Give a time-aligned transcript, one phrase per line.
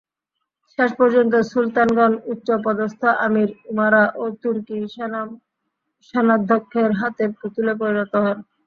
[0.71, 4.77] শেষ পর্যন্ত সুলতানগণ উচ্চপদস্থ আমীর-উমারা ও তুর্কী
[6.05, 8.37] সেনাধ্যক্ষদের হাতের পুতুলে পরিণত হন।